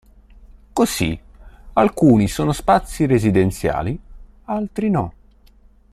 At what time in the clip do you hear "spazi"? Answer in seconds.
2.53-3.05